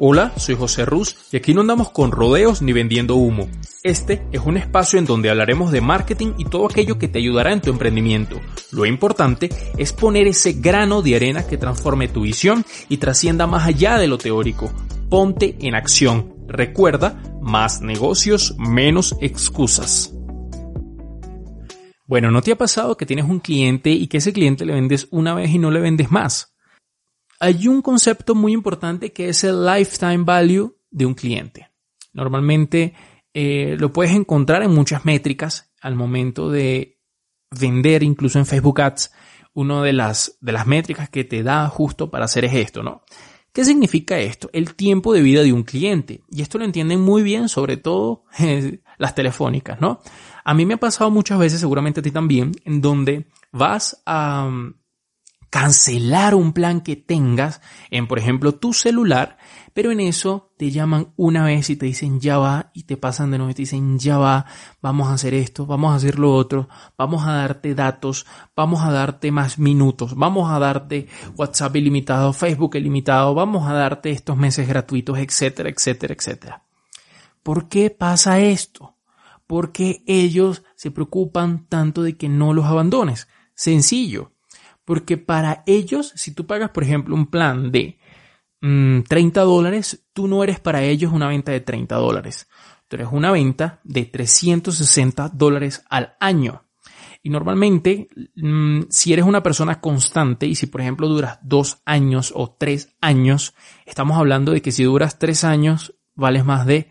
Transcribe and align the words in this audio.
Hola, 0.00 0.32
soy 0.36 0.54
José 0.54 0.84
Ruz 0.84 1.16
y 1.32 1.36
aquí 1.36 1.52
no 1.52 1.62
andamos 1.62 1.90
con 1.90 2.12
rodeos 2.12 2.62
ni 2.62 2.72
vendiendo 2.72 3.16
humo. 3.16 3.48
Este 3.82 4.22
es 4.30 4.40
un 4.42 4.56
espacio 4.56 4.96
en 4.96 5.06
donde 5.06 5.28
hablaremos 5.28 5.72
de 5.72 5.80
marketing 5.80 6.34
y 6.38 6.44
todo 6.44 6.66
aquello 6.66 7.00
que 7.00 7.08
te 7.08 7.18
ayudará 7.18 7.52
en 7.52 7.60
tu 7.60 7.70
emprendimiento. 7.70 8.40
Lo 8.70 8.86
importante 8.86 9.48
es 9.76 9.92
poner 9.92 10.28
ese 10.28 10.52
grano 10.52 11.02
de 11.02 11.16
arena 11.16 11.48
que 11.48 11.56
transforme 11.56 12.06
tu 12.06 12.20
visión 12.20 12.64
y 12.88 12.98
trascienda 12.98 13.48
más 13.48 13.66
allá 13.66 13.98
de 13.98 14.06
lo 14.06 14.18
teórico. 14.18 14.72
Ponte 15.10 15.56
en 15.62 15.74
acción. 15.74 16.32
Recuerda, 16.46 17.20
más 17.42 17.80
negocios, 17.80 18.54
menos 18.56 19.16
excusas. 19.20 20.14
Bueno, 22.06 22.30
¿no 22.30 22.40
te 22.40 22.52
ha 22.52 22.56
pasado 22.56 22.96
que 22.96 23.04
tienes 23.04 23.24
un 23.24 23.40
cliente 23.40 23.90
y 23.90 24.06
que 24.06 24.18
ese 24.18 24.32
cliente 24.32 24.64
le 24.64 24.74
vendes 24.74 25.08
una 25.10 25.34
vez 25.34 25.50
y 25.50 25.58
no 25.58 25.72
le 25.72 25.80
vendes 25.80 26.12
más? 26.12 26.54
Hay 27.40 27.68
un 27.68 27.82
concepto 27.82 28.34
muy 28.34 28.52
importante 28.52 29.12
que 29.12 29.28
es 29.28 29.44
el 29.44 29.64
lifetime 29.64 30.24
value 30.24 30.76
de 30.90 31.06
un 31.06 31.14
cliente. 31.14 31.68
Normalmente 32.12 32.94
eh, 33.32 33.76
lo 33.78 33.92
puedes 33.92 34.12
encontrar 34.12 34.62
en 34.62 34.74
muchas 34.74 35.04
métricas 35.04 35.72
al 35.80 35.94
momento 35.94 36.50
de 36.50 36.98
vender, 37.50 38.02
incluso 38.02 38.38
en 38.38 38.46
Facebook 38.46 38.80
Ads. 38.80 39.12
Una 39.54 39.82
de 39.82 39.92
las, 39.92 40.36
de 40.40 40.52
las 40.52 40.66
métricas 40.66 41.08
que 41.08 41.24
te 41.24 41.42
da 41.42 41.68
justo 41.68 42.10
para 42.10 42.26
hacer 42.26 42.44
es 42.44 42.54
esto, 42.54 42.82
¿no? 42.82 43.02
¿Qué 43.52 43.64
significa 43.64 44.18
esto? 44.18 44.50
El 44.52 44.74
tiempo 44.74 45.12
de 45.12 45.22
vida 45.22 45.42
de 45.42 45.52
un 45.52 45.64
cliente. 45.64 46.22
Y 46.30 46.42
esto 46.42 46.58
lo 46.58 46.64
entienden 46.64 47.00
muy 47.00 47.22
bien, 47.22 47.48
sobre 47.48 47.76
todo 47.76 48.24
las 48.98 49.14
telefónicas, 49.14 49.80
¿no? 49.80 50.00
A 50.44 50.54
mí 50.54 50.64
me 50.64 50.74
ha 50.74 50.78
pasado 50.78 51.10
muchas 51.10 51.38
veces, 51.38 51.60
seguramente 51.60 52.00
a 52.00 52.02
ti 52.02 52.10
también, 52.10 52.52
en 52.64 52.80
donde 52.80 53.26
vas 53.50 54.02
a, 54.06 54.48
cancelar 55.50 56.34
un 56.34 56.52
plan 56.52 56.80
que 56.80 56.96
tengas 56.96 57.60
en, 57.90 58.06
por 58.06 58.18
ejemplo, 58.18 58.52
tu 58.52 58.72
celular, 58.72 59.38
pero 59.72 59.90
en 59.90 60.00
eso 60.00 60.52
te 60.56 60.70
llaman 60.70 61.12
una 61.16 61.44
vez 61.44 61.70
y 61.70 61.76
te 61.76 61.86
dicen 61.86 62.20
ya 62.20 62.38
va 62.38 62.70
y 62.74 62.82
te 62.82 62.96
pasan 62.96 63.30
de 63.30 63.38
nuevo 63.38 63.50
y 63.50 63.54
te 63.54 63.62
dicen 63.62 63.98
ya 63.98 64.18
va, 64.18 64.44
vamos 64.82 65.08
a 65.08 65.14
hacer 65.14 65.34
esto, 65.34 65.66
vamos 65.66 65.92
a 65.92 65.96
hacer 65.96 66.18
lo 66.18 66.34
otro, 66.34 66.68
vamos 66.96 67.26
a 67.26 67.32
darte 67.32 67.74
datos, 67.74 68.26
vamos 68.54 68.82
a 68.82 68.90
darte 68.90 69.30
más 69.30 69.58
minutos, 69.58 70.14
vamos 70.14 70.50
a 70.50 70.58
darte 70.58 71.08
WhatsApp 71.36 71.76
ilimitado, 71.76 72.32
Facebook 72.32 72.76
ilimitado, 72.76 73.34
vamos 73.34 73.68
a 73.68 73.72
darte 73.72 74.10
estos 74.10 74.36
meses 74.36 74.68
gratuitos, 74.68 75.18
etcétera, 75.18 75.70
etcétera, 75.70 76.14
etcétera. 76.14 76.64
¿Por 77.42 77.68
qué 77.68 77.90
pasa 77.90 78.40
esto? 78.40 78.96
Porque 79.46 80.02
ellos 80.06 80.62
se 80.74 80.90
preocupan 80.90 81.66
tanto 81.68 82.02
de 82.02 82.18
que 82.18 82.28
no 82.28 82.52
los 82.52 82.66
abandones. 82.66 83.28
Sencillo 83.54 84.32
porque 84.88 85.18
para 85.18 85.64
ellos, 85.66 86.14
si 86.16 86.32
tú 86.32 86.46
pagas, 86.46 86.70
por 86.70 86.82
ejemplo, 86.82 87.14
un 87.14 87.26
plan 87.26 87.70
de 87.70 87.98
30 88.62 89.04
mm, 89.12 89.46
dólares, 89.46 90.06
tú 90.14 90.26
no 90.26 90.42
eres 90.42 90.60
para 90.60 90.82
ellos 90.82 91.12
una 91.12 91.28
venta 91.28 91.52
de 91.52 91.60
30 91.60 91.94
dólares. 91.96 92.48
Tú 92.88 92.96
eres 92.96 93.08
una 93.12 93.30
venta 93.30 93.82
de 93.84 94.06
360 94.06 95.28
dólares 95.28 95.84
al 95.90 96.16
año. 96.20 96.64
Y 97.22 97.28
normalmente, 97.28 98.08
mm, 98.34 98.84
si 98.88 99.12
eres 99.12 99.26
una 99.26 99.42
persona 99.42 99.78
constante 99.78 100.46
y 100.46 100.54
si 100.54 100.68
por 100.68 100.80
ejemplo 100.80 101.06
duras 101.06 101.38
dos 101.42 101.82
años 101.84 102.32
o 102.34 102.56
tres 102.58 102.96
años, 103.02 103.54
estamos 103.84 104.16
hablando 104.16 104.52
de 104.52 104.62
que 104.62 104.72
si 104.72 104.84
duras 104.84 105.18
tres 105.18 105.44
años, 105.44 105.96
vales 106.14 106.46
más 106.46 106.64
de 106.64 106.90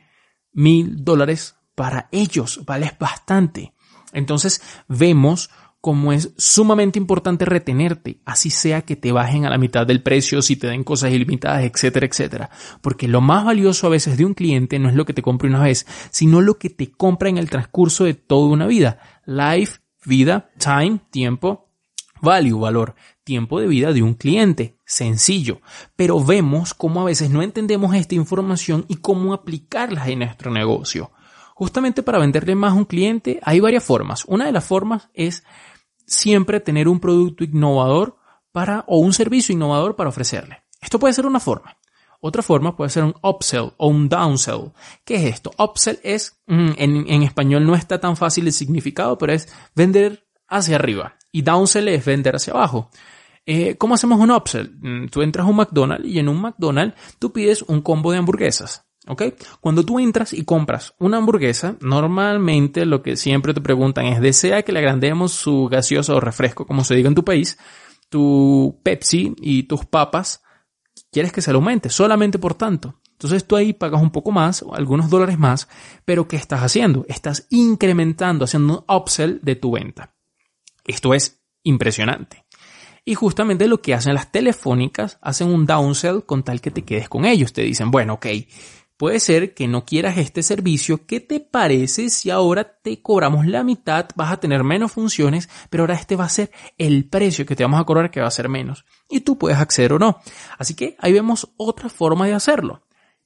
mil 0.54 1.04
dólares 1.04 1.56
para 1.74 2.10
ellos, 2.12 2.64
vales 2.64 2.92
bastante. 3.00 3.74
Entonces 4.14 4.62
vemos 4.88 5.50
como 5.88 6.12
es 6.12 6.34
sumamente 6.38 7.00
importante 7.00 7.46
retenerte, 7.46 8.20
así 8.26 8.50
sea 8.50 8.82
que 8.82 8.98
te 8.98 9.14
bajen 9.14 9.46
a 9.46 9.50
la 9.50 9.58
mitad 9.58 9.88
del 9.88 10.04
precio, 10.04 10.42
si 10.42 10.58
te 10.58 10.68
den 10.68 10.84
cosas 10.84 11.14
ilimitadas, 11.14 11.64
etcétera, 11.64 12.06
etcétera. 12.06 12.50
Porque 12.82 13.08
lo 13.08 13.22
más 13.22 13.46
valioso 13.46 13.88
a 13.88 13.92
veces 13.92 14.18
de 14.18 14.26
un 14.26 14.34
cliente 14.34 14.80
no 14.80 14.90
es 14.90 14.96
lo 14.96 15.06
que 15.06 15.14
te 15.14 15.22
compra 15.22 15.48
una 15.48 15.64
vez, 15.64 15.88
sino 16.12 16.42
lo 16.42 16.58
que 16.58 16.70
te 16.70 16.92
compra 16.92 17.30
en 17.30 17.38
el 17.38 17.50
transcurso 17.50 18.04
de 18.04 18.16
toda 18.16 18.50
una 18.50 18.68
vida. 18.68 19.00
Life, 19.26 19.80
vida, 20.04 20.50
time, 20.60 21.00
tiempo, 21.10 21.70
value, 22.22 22.60
valor, 22.60 22.96
tiempo 23.24 23.62
de 23.62 23.68
vida 23.68 23.94
de 23.94 24.04
un 24.04 24.16
cliente. 24.16 24.76
Sencillo. 24.84 25.62
Pero 25.96 26.22
vemos 26.22 26.74
cómo 26.74 27.00
a 27.00 27.06
veces 27.06 27.30
no 27.30 27.42
entendemos 27.42 27.96
esta 27.96 28.14
información 28.14 28.84
y 28.90 28.96
cómo 28.96 29.34
aplicarla 29.34 30.06
en 30.10 30.20
nuestro 30.20 30.52
negocio. 30.52 31.12
Justamente 31.56 32.04
para 32.04 32.20
venderle 32.20 32.56
más 32.56 32.74
a 32.74 32.76
un 32.76 32.84
cliente 32.84 33.40
hay 33.42 33.62
varias 33.62 33.86
formas. 33.86 34.26
Una 34.26 34.48
de 34.48 34.52
las 34.52 34.66
formas 34.66 35.08
es 35.14 35.46
siempre 36.08 36.60
tener 36.60 36.88
un 36.88 37.00
producto 37.00 37.44
innovador 37.44 38.18
para, 38.52 38.84
o 38.88 38.98
un 38.98 39.14
servicio 39.14 39.54
innovador 39.54 39.96
para 39.96 40.10
ofrecerle. 40.10 40.64
Esto 40.82 40.98
puede 40.98 41.14
ser 41.14 41.26
una 41.26 41.40
forma. 41.40 41.78
Otra 42.20 42.42
forma 42.42 42.76
puede 42.76 42.90
ser 42.90 43.04
un 43.04 43.14
upsell 43.22 43.74
o 43.78 43.88
un 43.88 44.10
downsell. 44.10 44.72
¿Qué 45.06 45.16
es 45.16 45.36
esto? 45.36 45.52
Upsell 45.60 46.00
es, 46.02 46.42
mm, 46.48 46.72
en, 46.78 47.24
español 47.24 47.66
no 47.66 47.76
está 47.76 48.00
tan 48.00 48.18
fácil 48.18 48.48
el 48.48 48.54
significado, 48.54 49.18
pero 49.18 49.34
es 49.34 49.48
vender 49.76 50.28
hacia 50.48 50.78
arriba. 50.78 51.16
Y 51.32 51.44
downsell 51.44 51.88
es 51.90 52.04
vender 52.04 52.36
hacia 52.36 52.54
abajo. 52.54 52.90
Eh, 53.46 53.78
¿Cómo 53.78 53.94
hacemos 53.94 54.20
un 54.20 54.32
upsell? 54.32 54.76
Mm, 54.82 55.08
tú 55.10 55.22
entras 55.22 55.46
a 55.46 55.50
un 55.50 55.58
McDonald's 55.58 56.08
y 56.08 56.18
en 56.18 56.28
un 56.28 56.42
McDonald's 56.42 56.98
tú 57.20 57.32
pides 57.32 57.62
un 57.62 57.82
combo 57.82 58.12
de 58.12 58.18
hamburguesas. 58.18 58.87
¿Ok? 59.08 59.24
Cuando 59.62 59.84
tú 59.86 60.00
entras 60.00 60.34
y 60.34 60.44
compras 60.44 60.94
una 61.00 61.18
hamburguesa, 61.18 61.78
normalmente 61.80 62.86
lo 62.86 63.02
que 63.02 63.16
siempre 63.16 63.54
te 63.54 63.62
preguntan 63.62 64.06
es, 64.08 64.22
¿desea 64.22 64.64
que 64.64 64.72
le 64.72 64.80
agrandemos 64.80 65.32
su 65.32 65.68
gaseosa 65.70 66.14
o 66.14 66.20
refresco, 66.20 66.66
como 66.66 66.84
se 66.84 66.96
diga 66.96 67.08
en 67.08 67.16
tu 67.16 67.24
país, 67.24 67.58
tu 68.10 68.80
Pepsi 68.84 69.34
y 69.38 69.64
tus 69.64 69.86
papas? 69.86 70.44
¿Quieres 71.12 71.32
que 71.32 71.42
se 71.42 71.52
lo 71.52 71.60
aumente? 71.60 71.90
Solamente 71.90 72.38
por 72.38 72.56
tanto. 72.56 73.00
Entonces 73.12 73.48
tú 73.48 73.56
ahí 73.56 73.74
pagas 73.74 74.02
un 74.02 74.12
poco 74.12 74.32
más, 74.32 74.64
algunos 74.74 75.10
dólares 75.10 75.40
más, 75.40 75.68
pero 76.06 76.28
¿qué 76.28 76.36
estás 76.36 76.62
haciendo? 76.62 77.04
Estás 77.08 77.48
incrementando, 77.50 78.46
haciendo 78.46 78.86
un 78.88 78.96
upsell 78.96 79.40
de 79.42 79.56
tu 79.56 79.72
venta. 79.72 80.14
Esto 80.86 81.14
es 81.14 81.42
impresionante. 81.64 82.46
Y 83.06 83.16
justamente 83.16 83.68
lo 83.68 83.82
que 83.82 83.94
hacen 83.94 84.14
las 84.14 84.32
telefónicas, 84.34 85.18
hacen 85.22 85.48
un 85.48 85.66
downsell 85.66 86.26
con 86.26 86.44
tal 86.44 86.60
que 86.60 86.72
te 86.72 86.84
quedes 86.84 87.08
con 87.08 87.26
ellos. 87.26 87.54
Te 87.54 87.62
dicen, 87.62 87.90
bueno, 87.90 88.16
ok, 88.16 88.28
Puede 88.98 89.20
ser 89.20 89.54
que 89.54 89.68
no 89.68 89.86
quieras 89.86 90.18
este 90.18 90.42
servicio. 90.42 91.06
¿Qué 91.06 91.20
te 91.20 91.40
parece 91.40 92.10
si 92.10 92.32
ahora 92.32 92.64
te 92.82 93.00
cobramos 93.02 93.46
la 93.46 93.64
mitad? 93.64 94.08
Vas 94.16 94.32
a 94.32 94.40
tener 94.40 94.64
menos 94.64 94.92
funciones, 94.92 95.50
pero 95.70 95.84
ahora 95.84 95.94
este 95.94 96.16
va 96.16 96.26
a 96.26 96.30
ser 96.30 96.52
el 96.80 97.08
precio 97.08 97.46
que 97.46 97.56
te 97.56 97.64
vamos 97.64 97.80
a 97.80 97.84
cobrar 97.84 98.10
que 98.10 98.22
va 98.22 98.28
a 98.28 98.32
ser 98.32 98.50
menos. 98.50 98.86
Y 99.08 99.20
tú 99.20 99.38
puedes 99.38 99.60
acceder 99.60 99.94
o 99.94 100.00
no. 100.00 100.20
Así 100.58 100.74
que 100.74 100.96
ahí 101.00 101.14
vemos 101.14 101.48
otra 101.58 101.90
forma 101.90 102.26
de 102.26 102.34
hacerlo. 102.34 102.82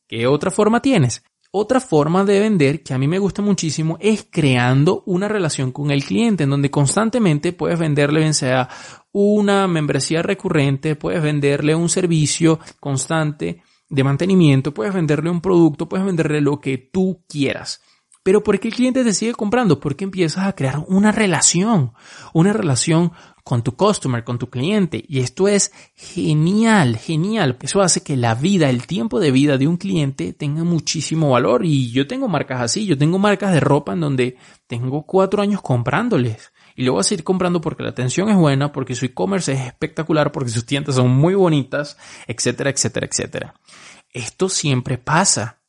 ¿Qué 0.07 0.27
otra 0.27 0.51
forma 0.51 0.81
tienes? 0.81 1.23
Otra 1.53 1.79
forma 1.79 2.25
de 2.25 2.41
vender 2.41 2.83
que 2.83 2.93
a 2.93 2.97
mí 2.97 3.07
me 3.07 3.19
gusta 3.19 3.41
muchísimo 3.41 3.97
es 4.01 4.27
creando 4.29 5.03
una 5.05 5.29
relación 5.29 5.71
con 5.71 5.91
el 5.91 6.03
cliente 6.03 6.43
en 6.43 6.49
donde 6.49 6.71
constantemente 6.71 7.53
puedes 7.53 7.79
venderle 7.79 8.21
bien 8.21 8.33
sea 8.33 8.69
una 9.11 9.67
membresía 9.67 10.21
recurrente, 10.21 10.95
puedes 10.95 11.21
venderle 11.21 11.75
un 11.75 11.89
servicio 11.89 12.59
constante, 12.79 13.61
de 13.91 14.03
mantenimiento, 14.03 14.73
puedes 14.73 14.93
venderle 14.93 15.29
un 15.29 15.41
producto, 15.41 15.87
puedes 15.87 16.05
venderle 16.05 16.41
lo 16.41 16.59
que 16.59 16.77
tú 16.77 17.23
quieras. 17.27 17.81
Pero 18.23 18.43
¿por 18.43 18.59
qué 18.59 18.67
el 18.67 18.75
cliente 18.75 19.03
te 19.03 19.13
sigue 19.13 19.33
comprando? 19.33 19.79
Porque 19.79 20.03
empiezas 20.03 20.45
a 20.45 20.53
crear 20.53 20.83
una 20.87 21.11
relación, 21.11 21.93
una 22.33 22.53
relación 22.53 23.11
con 23.43 23.63
tu 23.63 23.75
customer, 23.75 24.23
con 24.23 24.37
tu 24.37 24.49
cliente. 24.49 25.03
Y 25.07 25.19
esto 25.19 25.47
es 25.47 25.71
genial, 25.95 26.97
genial. 26.97 27.57
Eso 27.61 27.81
hace 27.81 28.03
que 28.03 28.15
la 28.15 28.35
vida, 28.35 28.69
el 28.69 28.85
tiempo 28.85 29.19
de 29.19 29.31
vida 29.31 29.57
de 29.57 29.67
un 29.67 29.77
cliente 29.77 30.33
tenga 30.33 30.63
muchísimo 30.63 31.31
valor. 31.31 31.65
Y 31.65 31.91
yo 31.91 32.07
tengo 32.07 32.27
marcas 32.27 32.61
así, 32.61 32.85
yo 32.85 32.97
tengo 32.97 33.17
marcas 33.17 33.53
de 33.53 33.59
ropa 33.59 33.93
en 33.93 34.01
donde 34.01 34.37
tengo 34.67 35.03
cuatro 35.05 35.41
años 35.41 35.61
comprándoles. 35.63 36.51
Y 36.75 36.83
luego 36.83 36.95
voy 36.95 37.01
a 37.01 37.03
seguir 37.03 37.23
comprando 37.23 37.61
porque 37.61 37.83
la 37.83 37.89
atención 37.89 38.29
es 38.29 38.35
buena, 38.35 38.71
porque 38.71 38.95
su 38.95 39.05
e-commerce 39.05 39.53
es 39.53 39.61
espectacular, 39.61 40.31
porque 40.31 40.49
sus 40.49 40.65
tiendas 40.65 40.95
son 40.95 41.09
muy 41.11 41.33
bonitas, 41.33 41.97
etcétera, 42.27 42.69
etcétera, 42.69 43.07
etcétera. 43.07 43.53
Esto 44.11 44.49
siempre 44.49 44.97
pasa. 44.97 45.59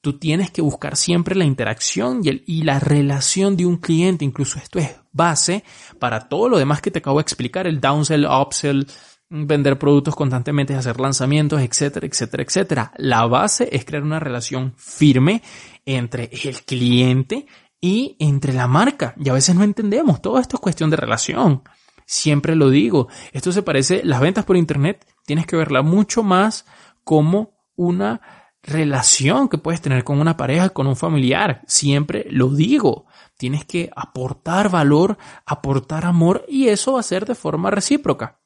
Tú 0.00 0.18
tienes 0.18 0.50
que 0.50 0.62
buscar 0.62 0.96
siempre 0.96 1.34
la 1.34 1.44
interacción 1.44 2.20
y, 2.22 2.42
y, 2.46 2.62
la 2.62 2.78
relación 2.78 3.56
de 3.56 3.66
un 3.66 3.78
cliente. 3.78 4.24
Incluso 4.24 4.58
esto 4.58 4.78
es 4.78 4.94
base 5.12 5.64
para 5.98 6.28
todo 6.28 6.48
lo 6.48 6.58
demás 6.58 6.80
que 6.80 6.90
te 6.90 7.00
acabo 7.00 7.18
de 7.18 7.22
explicar. 7.22 7.66
El 7.66 7.80
downsell, 7.80 8.24
upsell, 8.24 8.86
vender 9.30 9.78
productos 9.78 10.14
constantemente, 10.14 10.74
hacer 10.74 11.00
lanzamientos, 11.00 11.60
etcétera, 11.60 12.06
etcétera, 12.06 12.42
etcétera. 12.42 12.92
La 12.96 13.26
base 13.26 13.68
es 13.72 13.84
crear 13.84 14.02
una 14.02 14.20
relación 14.20 14.72
firme 14.76 15.42
entre 15.84 16.30
el 16.44 16.62
cliente 16.62 17.46
y 17.80 18.16
entre 18.18 18.52
la 18.52 18.66
marca. 18.66 19.14
Y 19.18 19.28
a 19.28 19.32
veces 19.32 19.54
no 19.54 19.64
entendemos. 19.64 20.20
Todo 20.20 20.38
esto 20.38 20.56
es 20.56 20.60
cuestión 20.60 20.90
de 20.90 20.96
relación. 20.96 21.62
Siempre 22.06 22.56
lo 22.56 22.70
digo. 22.70 23.08
Esto 23.32 23.52
se 23.52 23.62
parece, 23.62 24.02
las 24.04 24.20
ventas 24.20 24.44
por 24.44 24.56
internet, 24.56 25.06
tienes 25.26 25.46
que 25.46 25.56
verla 25.56 25.82
mucho 25.82 26.22
más 26.22 26.64
como 27.04 27.58
una 27.76 28.20
relación 28.62 29.48
que 29.48 29.58
puedes 29.58 29.80
tener 29.80 30.04
con 30.04 30.20
una 30.20 30.36
pareja, 30.36 30.70
con 30.70 30.86
un 30.86 30.96
familiar. 30.96 31.62
Siempre 31.66 32.26
lo 32.30 32.48
digo. 32.48 33.06
Tienes 33.36 33.64
que 33.64 33.90
aportar 33.94 34.70
valor, 34.70 35.18
aportar 35.46 36.04
amor 36.06 36.44
y 36.48 36.68
eso 36.68 36.94
va 36.94 37.00
a 37.00 37.04
ser 37.04 37.24
de 37.24 37.34
forma 37.34 37.70
recíproca. 37.70 38.40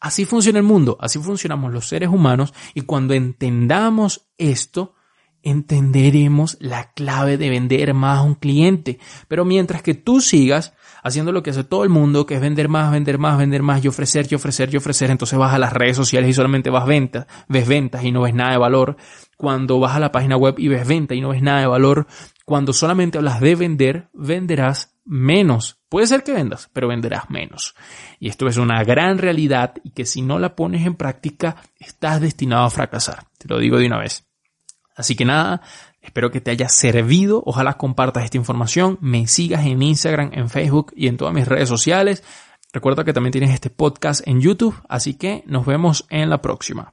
Así 0.00 0.24
funciona 0.26 0.58
el 0.58 0.64
mundo, 0.64 0.98
así 1.00 1.18
funcionamos 1.18 1.72
los 1.72 1.86
seres 1.86 2.10
humanos 2.10 2.52
y 2.74 2.82
cuando 2.82 3.14
entendamos 3.14 4.26
esto, 4.36 4.93
entenderemos 5.44 6.56
la 6.60 6.92
clave 6.92 7.36
de 7.36 7.50
vender 7.50 7.94
más 7.94 8.18
a 8.18 8.22
un 8.22 8.34
cliente. 8.34 8.98
Pero 9.28 9.44
mientras 9.44 9.82
que 9.82 9.94
tú 9.94 10.20
sigas 10.20 10.74
haciendo 11.02 11.32
lo 11.32 11.42
que 11.42 11.50
hace 11.50 11.64
todo 11.64 11.84
el 11.84 11.90
mundo, 11.90 12.24
que 12.26 12.34
es 12.34 12.40
vender 12.40 12.68
más, 12.68 12.90
vender 12.90 13.18
más, 13.18 13.38
vender 13.38 13.62
más, 13.62 13.84
y 13.84 13.88
ofrecer, 13.88 14.26
y 14.30 14.34
ofrecer, 14.34 14.72
y 14.72 14.78
ofrecer, 14.78 15.10
entonces 15.10 15.38
vas 15.38 15.54
a 15.54 15.58
las 15.58 15.72
redes 15.72 15.96
sociales 15.96 16.30
y 16.30 16.32
solamente 16.32 16.70
vas 16.70 16.86
ventas, 16.86 17.26
ves 17.46 17.68
ventas 17.68 18.02
y 18.04 18.10
no 18.10 18.22
ves 18.22 18.34
nada 18.34 18.52
de 18.52 18.58
valor. 18.58 18.96
Cuando 19.36 19.78
vas 19.78 19.94
a 19.94 20.00
la 20.00 20.12
página 20.12 20.36
web 20.36 20.54
y 20.58 20.68
ves 20.68 20.88
venta 20.88 21.14
y 21.14 21.20
no 21.20 21.28
ves 21.28 21.42
nada 21.42 21.60
de 21.60 21.66
valor, 21.66 22.06
cuando 22.44 22.72
solamente 22.72 23.18
hablas 23.18 23.40
de 23.40 23.54
vender, 23.54 24.08
venderás 24.14 24.96
menos. 25.04 25.78
Puede 25.88 26.06
ser 26.06 26.22
que 26.22 26.32
vendas, 26.32 26.70
pero 26.72 26.88
venderás 26.88 27.28
menos. 27.30 27.74
Y 28.18 28.28
esto 28.28 28.46
es 28.48 28.56
una 28.56 28.82
gran 28.84 29.18
realidad 29.18 29.74
y 29.82 29.90
que 29.90 30.06
si 30.06 30.22
no 30.22 30.38
la 30.38 30.56
pones 30.56 30.86
en 30.86 30.94
práctica, 30.94 31.56
estás 31.78 32.20
destinado 32.20 32.64
a 32.64 32.70
fracasar. 32.70 33.26
Te 33.38 33.48
lo 33.48 33.58
digo 33.58 33.78
de 33.78 33.86
una 33.86 33.98
vez. 33.98 34.26
Así 34.94 35.16
que 35.16 35.24
nada, 35.24 35.62
espero 36.02 36.30
que 36.30 36.40
te 36.40 36.50
haya 36.50 36.68
servido. 36.68 37.42
Ojalá 37.46 37.74
compartas 37.74 38.24
esta 38.24 38.36
información. 38.36 38.98
Me 39.00 39.26
sigas 39.26 39.64
en 39.66 39.82
Instagram, 39.82 40.30
en 40.32 40.48
Facebook 40.48 40.92
y 40.96 41.08
en 41.08 41.16
todas 41.16 41.34
mis 41.34 41.48
redes 41.48 41.68
sociales. 41.68 42.22
Recuerda 42.72 43.04
que 43.04 43.12
también 43.12 43.32
tienes 43.32 43.54
este 43.54 43.70
podcast 43.70 44.26
en 44.26 44.40
YouTube, 44.40 44.74
así 44.88 45.14
que 45.14 45.44
nos 45.46 45.64
vemos 45.64 46.06
en 46.10 46.28
la 46.28 46.42
próxima. 46.42 46.92